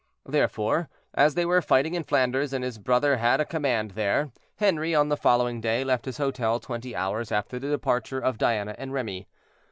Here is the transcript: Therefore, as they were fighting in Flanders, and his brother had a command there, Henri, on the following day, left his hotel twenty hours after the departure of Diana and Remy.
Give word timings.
Therefore, 0.25 0.89
as 1.13 1.35
they 1.35 1.45
were 1.45 1.61
fighting 1.61 1.93
in 1.93 2.03
Flanders, 2.03 2.53
and 2.53 2.63
his 2.63 2.79
brother 2.79 3.17
had 3.17 3.39
a 3.39 3.45
command 3.45 3.91
there, 3.91 4.31
Henri, 4.59 4.95
on 4.95 5.09
the 5.09 5.15
following 5.15 5.61
day, 5.61 5.83
left 5.83 6.05
his 6.05 6.17
hotel 6.17 6.59
twenty 6.59 6.95
hours 6.95 7.31
after 7.31 7.59
the 7.59 7.69
departure 7.69 8.17
of 8.17 8.39
Diana 8.39 8.73
and 8.79 8.93
Remy. 8.93 9.27